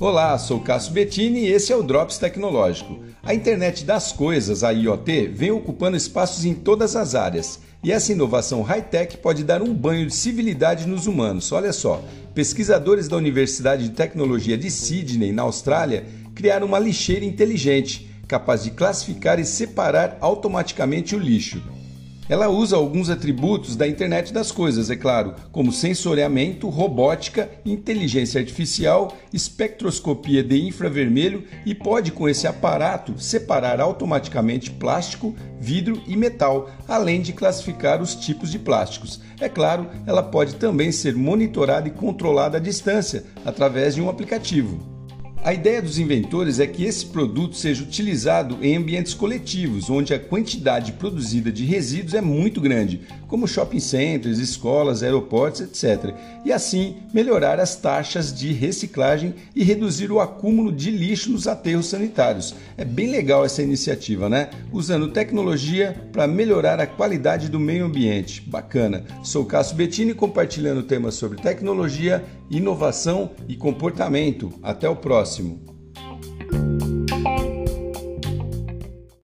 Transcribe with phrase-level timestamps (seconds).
[0.00, 2.98] Olá, sou Cássio Bettini e esse é o Drops Tecnológico.
[3.22, 7.60] A internet das coisas, a IoT, vem ocupando espaços em todas as áreas.
[7.80, 11.52] E essa inovação high-tech pode dar um banho de civilidade nos humanos.
[11.52, 12.02] Olha só,
[12.34, 16.04] pesquisadores da Universidade de Tecnologia de Sydney, na Austrália,
[16.34, 21.62] criaram uma lixeira inteligente, capaz de classificar e separar automaticamente o lixo.
[22.26, 29.14] Ela usa alguns atributos da internet das coisas, é claro, como sensoriamento, robótica, inteligência artificial,
[29.30, 37.20] espectroscopia de infravermelho e pode, com esse aparato, separar automaticamente plástico, vidro e metal, além
[37.20, 39.20] de classificar os tipos de plásticos.
[39.38, 44.93] É claro, ela pode também ser monitorada e controlada à distância através de um aplicativo.
[45.44, 50.18] A ideia dos inventores é que esse produto seja utilizado em ambientes coletivos, onde a
[50.18, 56.14] quantidade produzida de resíduos é muito grande, como shopping centers, escolas, aeroportos, etc.
[56.46, 61.88] E assim melhorar as taxas de reciclagem e reduzir o acúmulo de lixo nos aterros
[61.88, 62.54] sanitários.
[62.78, 64.48] É bem legal essa iniciativa, né?
[64.72, 68.40] Usando tecnologia para melhorar a qualidade do meio ambiente.
[68.40, 69.04] Bacana.
[69.22, 74.50] Sou Cássio Bettini compartilhando temas sobre tecnologia, inovação e comportamento.
[74.62, 75.73] Até o próximo próximo.